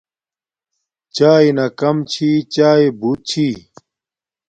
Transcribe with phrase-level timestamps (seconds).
[1.15, 3.47] چایݵے نا کم چھی چایݵے بوت چھی